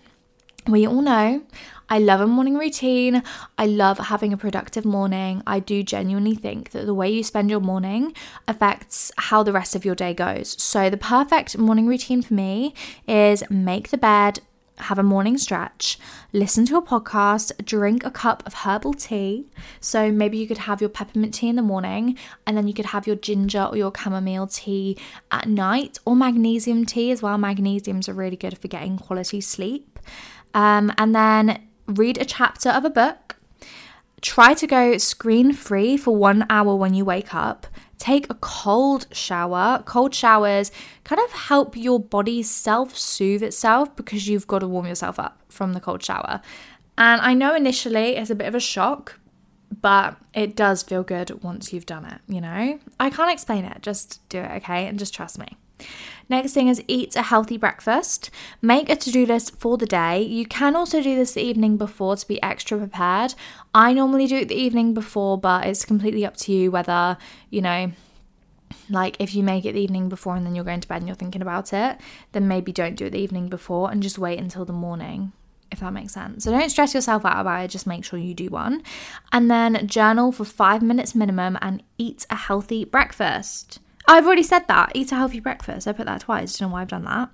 [0.68, 1.44] We all know
[1.92, 3.24] I love a morning routine.
[3.58, 5.42] I love having a productive morning.
[5.48, 8.14] I do genuinely think that the way you spend your morning
[8.48, 10.62] affects how the rest of your day goes.
[10.62, 12.76] So, the perfect morning routine for me
[13.08, 14.42] is make the bed,
[14.78, 16.00] have a morning stretch,
[16.32, 19.46] listen to a podcast, drink a cup of herbal tea.
[19.82, 22.18] So maybe you could have your peppermint tea in the morning
[22.48, 24.98] and then you could have your ginger or your chamomile tea
[25.32, 27.38] at night or magnesium tea as well.
[27.38, 30.00] Magnesiums are really good for getting quality sleep.
[30.54, 33.36] Um, and then read a chapter of a book.
[34.22, 37.68] Try to go screen free for one hour when you wake up.
[37.98, 39.84] Take a cold shower.
[39.86, 40.72] Cold showers
[41.04, 45.42] kind of help your body self soothe itself because you've got to warm yourself up
[45.50, 46.42] from the cold shower.
[46.98, 49.20] And I know initially it's a bit of a shock,
[49.82, 52.80] but it does feel good once you've done it, you know?
[53.00, 54.88] I can't explain it, just do it, okay?
[54.88, 55.48] And just trust me.
[56.30, 58.30] Next thing is eat a healthy breakfast.
[58.62, 60.22] Make a to do list for the day.
[60.22, 63.34] You can also do this the evening before to be extra prepared.
[63.74, 67.18] I normally do it the evening before, but it's completely up to you whether,
[67.50, 67.92] you know,
[68.90, 71.08] like if you make it the evening before and then you're going to bed and
[71.08, 72.00] you're thinking about it,
[72.32, 75.32] then maybe don't do it the evening before and just wait until the morning
[75.72, 76.44] if that makes sense.
[76.44, 78.82] So don't stress yourself out about it, just make sure you do one.
[79.32, 83.80] And then journal for five minutes minimum and eat a healthy breakfast.
[84.10, 84.92] I've already said that.
[84.96, 85.88] Eat a healthy breakfast.
[85.88, 86.58] I put that twice.
[86.58, 87.30] Don't know why I've done that.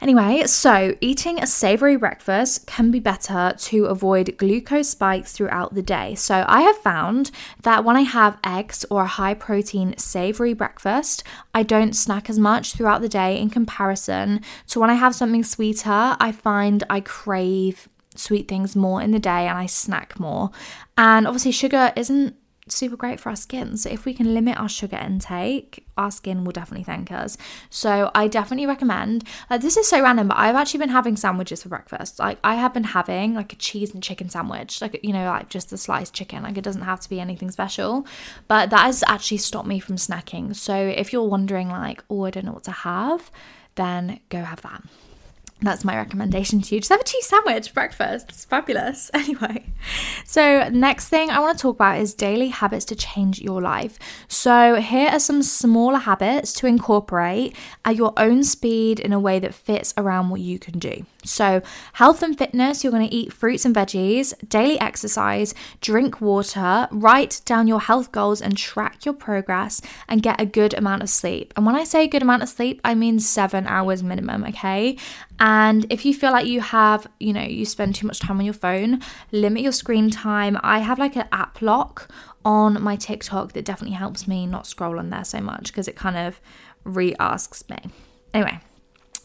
[0.00, 5.82] Anyway, so eating a savory breakfast can be better to avoid glucose spikes throughout the
[5.82, 6.14] day.
[6.14, 7.32] So I have found
[7.64, 11.22] that when I have eggs or a high protein savory breakfast,
[11.52, 15.44] I don't snack as much throughout the day in comparison to when I have something
[15.44, 16.16] sweeter.
[16.18, 20.50] I find I crave sweet things more in the day and I snack more.
[20.96, 22.36] And obviously, sugar isn't
[22.70, 23.76] super great for our skin.
[23.76, 27.36] So if we can limit our sugar intake, our skin will definitely thank us.
[27.68, 29.24] So I definitely recommend.
[29.48, 32.18] Like this is so random, but I've actually been having sandwiches for breakfast.
[32.18, 35.48] Like I have been having like a cheese and chicken sandwich, like you know, like
[35.48, 36.42] just a sliced chicken.
[36.42, 38.06] Like it doesn't have to be anything special,
[38.48, 40.54] but that has actually stopped me from snacking.
[40.54, 43.30] So if you're wondering like, oh, I don't know what to have,
[43.74, 44.82] then go have that
[45.62, 46.80] that's my recommendation to you.
[46.80, 48.26] Just have a cheese sandwich breakfast.
[48.30, 49.10] It's fabulous.
[49.20, 49.66] Anyway,
[50.24, 53.98] so next thing I want to talk about is daily habits to change your life.
[54.28, 59.38] So here are some smaller habits to incorporate at your own speed in a way
[59.38, 61.04] that fits around what you can do.
[61.24, 61.60] So,
[61.94, 67.42] health and fitness, you're going to eat fruits and veggies, daily exercise, drink water, write
[67.44, 71.52] down your health goals and track your progress, and get a good amount of sleep.
[71.56, 74.96] And when I say good amount of sleep, I mean seven hours minimum, okay?
[75.40, 78.44] And if you feel like you have, you know, you spend too much time on
[78.44, 79.00] your phone,
[79.32, 80.58] limit your screen time.
[80.62, 82.08] I have like an app lock
[82.44, 85.96] on my TikTok that definitely helps me not scroll on there so much because it
[85.96, 86.40] kind of
[86.84, 87.78] re asks me.
[88.32, 88.60] Anyway,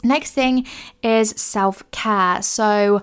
[0.06, 0.66] Next thing
[1.02, 2.40] is self care.
[2.42, 3.02] So,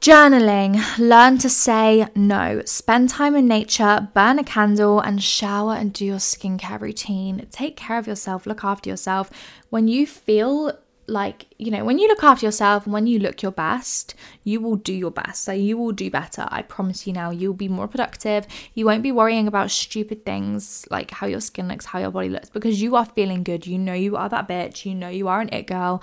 [0.00, 5.92] Journaling, learn to say no, spend time in nature, burn a candle, and shower and
[5.92, 7.46] do your skincare routine.
[7.50, 9.30] Take care of yourself, look after yourself.
[9.68, 10.72] When you feel
[11.06, 14.60] like you know when you look after yourself and when you look your best you
[14.60, 15.44] will do your best.
[15.44, 16.46] So you will do better.
[16.50, 18.46] I promise you now you'll be more productive.
[18.74, 22.28] You won't be worrying about stupid things like how your skin looks how your body
[22.28, 23.66] looks because you are feeling good.
[23.66, 24.84] You know you are that bitch.
[24.84, 26.02] You know you are an it girl.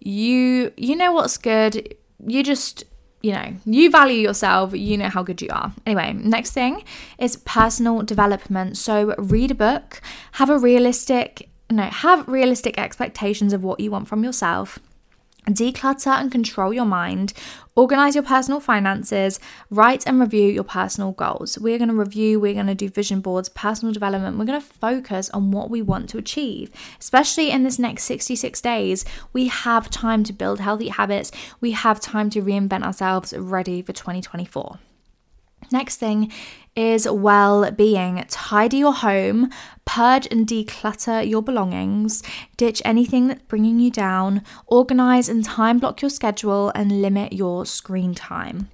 [0.00, 1.94] You you know what's good.
[2.26, 2.84] You just
[3.24, 5.72] you know, you value yourself, you know how good you are.
[5.86, 6.84] Anyway, next thing
[7.18, 8.76] is personal development.
[8.76, 10.02] So, read a book,
[10.32, 14.78] have a realistic no, have realistic expectations of what you want from yourself.
[15.46, 17.34] Declutter and control your mind.
[17.76, 19.38] Organize your personal finances.
[19.68, 21.58] Write and review your personal goals.
[21.58, 24.38] We're going to review, we're going to do vision boards, personal development.
[24.38, 26.70] We're going to focus on what we want to achieve.
[26.98, 31.30] Especially in this next 66 days, we have time to build healthy habits.
[31.60, 34.78] We have time to reinvent ourselves ready for 2024.
[35.70, 36.32] Next thing
[36.76, 38.24] is well being.
[38.28, 39.50] Tidy your home,
[39.84, 42.22] purge and declutter your belongings,
[42.56, 47.66] ditch anything that's bringing you down, organize and time block your schedule, and limit your
[47.66, 48.68] screen time.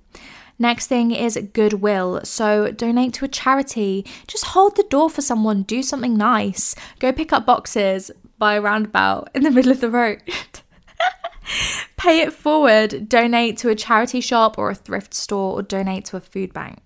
[0.58, 2.20] Next thing is goodwill.
[2.24, 4.04] So donate to a charity.
[4.26, 6.74] Just hold the door for someone, do something nice.
[6.98, 10.22] Go pick up boxes by a roundabout in the middle of the road.
[11.96, 16.16] Pay it forward, donate to a charity shop or a thrift store, or donate to
[16.16, 16.78] a food bank.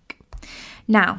[0.86, 1.18] Now,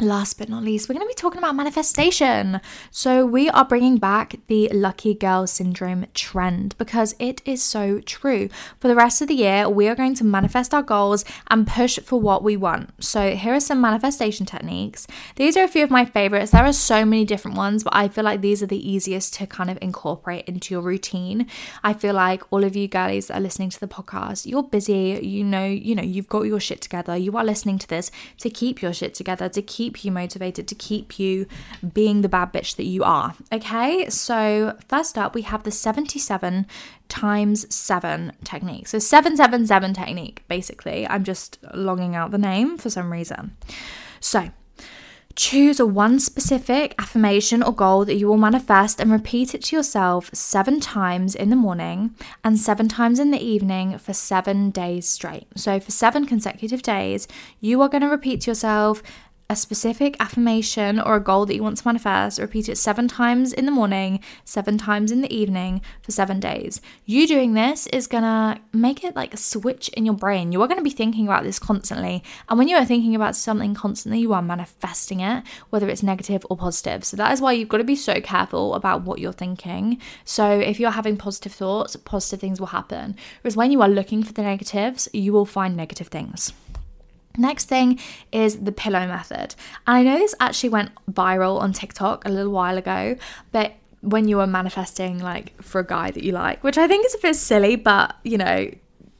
[0.00, 2.60] Last but not least, we're going to be talking about manifestation.
[2.90, 8.48] So, we are bringing back the lucky girl syndrome trend because it is so true.
[8.80, 12.00] For the rest of the year, we are going to manifest our goals and push
[12.00, 13.04] for what we want.
[13.04, 15.06] So, here are some manifestation techniques.
[15.36, 16.50] These are a few of my favorites.
[16.50, 19.46] There are so many different ones, but I feel like these are the easiest to
[19.46, 21.46] kind of incorporate into your routine.
[21.84, 25.20] I feel like all of you girlies that are listening to the podcast, you're busy,
[25.22, 27.16] you know, you know, you've got your shit together.
[27.16, 30.68] You are listening to this to keep your shit together, to keep keep you motivated,
[30.68, 31.46] to keep you
[31.92, 33.34] being the bad bitch that you are.
[33.52, 36.66] Okay, so first up, we have the 77
[37.08, 38.88] times 7 technique.
[38.88, 41.06] So 777 technique, basically.
[41.06, 43.56] I'm just longing out the name for some reason.
[44.20, 44.50] So,
[45.34, 49.76] Choose a one specific affirmation or goal that you will manifest and repeat it to
[49.76, 52.14] yourself seven times in the morning
[52.44, 55.46] and seven times in the evening for seven days straight.
[55.56, 57.28] So, for seven consecutive days,
[57.60, 59.02] you are going to repeat to yourself
[59.52, 63.52] a specific affirmation or a goal that you want to manifest, repeat it seven times
[63.52, 66.80] in the morning, seven times in the evening for seven days.
[67.04, 70.52] You doing this is gonna make it like a switch in your brain.
[70.52, 72.24] You are gonna be thinking about this constantly.
[72.48, 76.46] And when you are thinking about something constantly, you are manifesting it, whether it's negative
[76.48, 77.04] or positive.
[77.04, 80.00] So that is why you've got to be so careful about what you're thinking.
[80.24, 83.16] So if you're having positive thoughts, positive things will happen.
[83.42, 86.54] Whereas when you are looking for the negatives, you will find negative things.
[87.36, 87.98] Next thing
[88.30, 89.54] is the pillow method.
[89.86, 93.16] And I know this actually went viral on TikTok a little while ago,
[93.52, 97.06] but when you were manifesting like for a guy that you like, which I think
[97.06, 98.70] is a bit silly, but you know,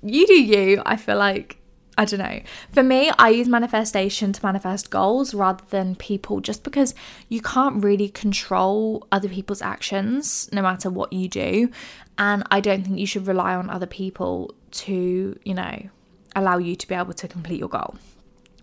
[0.03, 0.83] you do you.
[0.85, 1.59] I feel like
[1.97, 2.41] I don't know.
[2.73, 6.95] For me, I use manifestation to manifest goals rather than people just because
[7.29, 11.71] you can't really control other people's actions no matter what you do.
[12.17, 15.91] And I don't think you should rely on other people to, you know,
[16.35, 17.97] allow you to be able to complete your goal.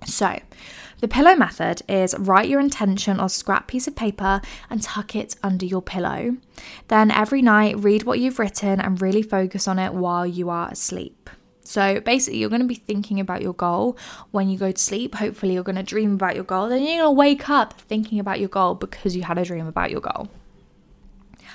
[0.06, 0.40] So,
[1.02, 5.16] the pillow method is write your intention on a scrap piece of paper and tuck
[5.16, 6.38] it under your pillow.
[6.88, 10.70] Then every night, read what you've written and really focus on it while you are
[10.70, 11.30] asleep.
[11.64, 13.98] So basically, you're going to be thinking about your goal
[14.32, 15.16] when you go to sleep.
[15.16, 16.68] Hopefully, you're going to dream about your goal.
[16.68, 19.68] Then you're going to wake up thinking about your goal because you had a dream
[19.68, 20.30] about your goal.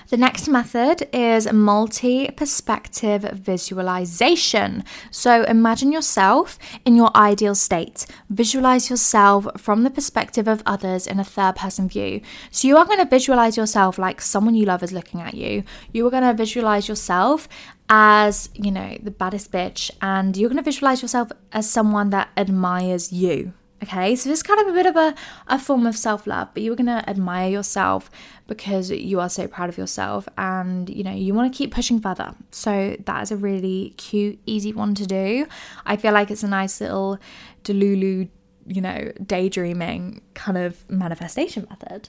[0.09, 4.85] The next method is multi perspective visualization.
[5.11, 8.07] So imagine yourself in your ideal state.
[8.29, 12.21] Visualize yourself from the perspective of others in a third person view.
[12.51, 15.65] So you are going to visualize yourself like someone you love is looking at you.
[15.93, 17.49] You are going to visualize yourself
[17.89, 22.29] as, you know, the baddest bitch, and you're going to visualize yourself as someone that
[22.37, 23.53] admires you.
[23.83, 25.15] Okay, so this kind of a bit of a,
[25.49, 28.11] a form of self love, but you're gonna admire yourself
[28.47, 32.01] because you are so proud of yourself and you know you want to keep pushing
[32.01, 32.35] further.
[32.51, 35.47] So that is a really cute, easy one to do.
[35.85, 37.19] I feel like it's a nice little
[37.65, 38.29] Delulu
[38.67, 42.09] you know, daydreaming kind of manifestation method.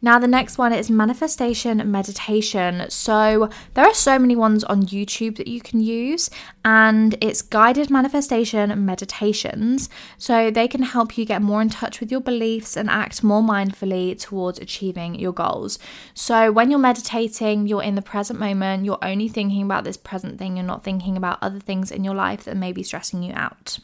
[0.00, 2.84] Now, the next one is manifestation meditation.
[2.88, 6.28] So, there are so many ones on YouTube that you can use,
[6.64, 9.88] and it's guided manifestation meditations.
[10.18, 13.42] So, they can help you get more in touch with your beliefs and act more
[13.42, 15.78] mindfully towards achieving your goals.
[16.14, 20.38] So, when you're meditating, you're in the present moment, you're only thinking about this present
[20.38, 23.32] thing, you're not thinking about other things in your life that may be stressing you
[23.34, 23.78] out.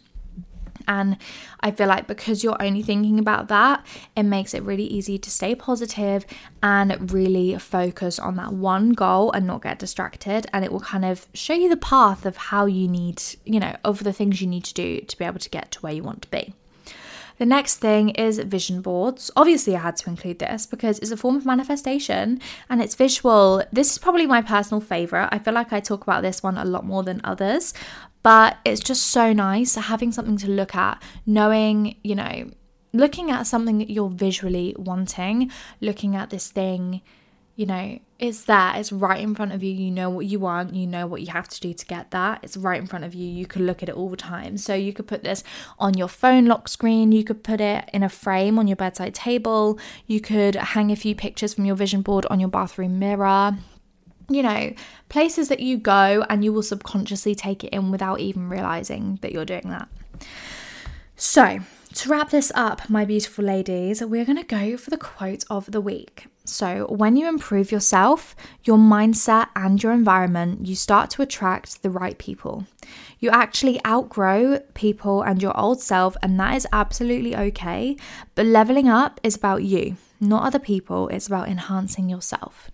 [0.88, 1.18] And
[1.60, 3.86] I feel like because you're only thinking about that,
[4.16, 6.26] it makes it really easy to stay positive
[6.62, 10.46] and really focus on that one goal and not get distracted.
[10.52, 13.76] And it will kind of show you the path of how you need, you know,
[13.84, 16.02] of the things you need to do to be able to get to where you
[16.02, 16.54] want to be.
[17.38, 19.30] The next thing is vision boards.
[19.36, 23.62] Obviously, I had to include this because it's a form of manifestation and it's visual.
[23.72, 25.28] This is probably my personal favorite.
[25.30, 27.74] I feel like I talk about this one a lot more than others,
[28.28, 32.50] but it's just so nice having something to look at, knowing, you know,
[32.92, 35.50] looking at something that you're visually wanting,
[35.80, 37.00] looking at this thing,
[37.56, 39.72] you know, it's there, it's right in front of you.
[39.72, 42.40] You know what you want, you know what you have to do to get that.
[42.42, 43.26] It's right in front of you.
[43.26, 44.58] You can look at it all the time.
[44.58, 45.42] So you could put this
[45.78, 49.14] on your phone lock screen, you could put it in a frame on your bedside
[49.14, 53.56] table, you could hang a few pictures from your vision board on your bathroom mirror
[54.28, 54.72] you know,
[55.08, 59.32] places that you go and you will subconsciously take it in without even realizing that
[59.32, 59.88] you're doing that.
[61.16, 61.60] So,
[61.94, 65.70] to wrap this up, my beautiful ladies, we're going to go for the quote of
[65.72, 66.26] the week.
[66.44, 71.90] So, when you improve yourself, your mindset, and your environment, you start to attract the
[71.90, 72.66] right people.
[73.18, 77.96] You actually outgrow people and your old self, and that is absolutely okay.
[78.34, 81.08] But leveling up is about you not other people.
[81.08, 82.70] It's about enhancing yourself.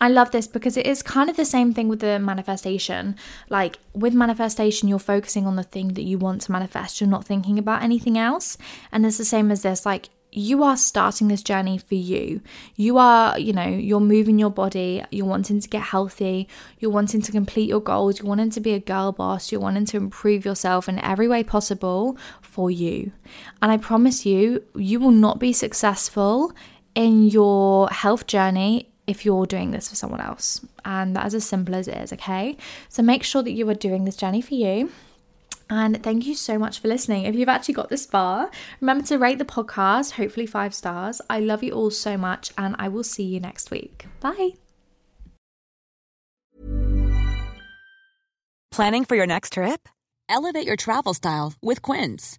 [0.00, 3.16] I love this because it is kind of the same thing with the manifestation.
[3.48, 7.24] Like with manifestation, you're focusing on the thing that you want to manifest, you're not
[7.24, 8.56] thinking about anything else.
[8.92, 12.42] And it's the same as this like, you are starting this journey for you.
[12.74, 16.46] You are, you know, you're moving your body, you're wanting to get healthy,
[16.78, 19.86] you're wanting to complete your goals, you're wanting to be a girl boss, you're wanting
[19.86, 23.12] to improve yourself in every way possible for you.
[23.62, 26.52] And I promise you, you will not be successful
[26.96, 30.66] in your health journey if you're doing this for someone else.
[30.84, 32.56] And that is as simple as it is, okay?
[32.88, 34.90] So make sure that you are doing this journey for you.
[35.68, 37.24] And thank you so much for listening.
[37.24, 41.20] If you've actually got this far, remember to rate the podcast, hopefully five stars.
[41.28, 44.06] I love you all so much, and I will see you next week.
[44.20, 44.50] Bye.
[48.70, 49.88] Planning for your next trip?
[50.28, 52.38] Elevate your travel style with Quince.